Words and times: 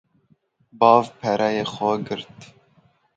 Bav 0.79 1.05
pereyê 1.19 1.65
xwe 1.73 1.91
girt 2.05 2.39